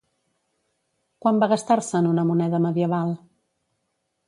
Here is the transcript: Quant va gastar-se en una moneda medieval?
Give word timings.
Quant 1.25 1.41
va 1.43 1.49
gastar-se 1.51 1.95
en 2.01 2.09
una 2.13 2.25
moneda 2.31 2.63
medieval? 2.67 3.15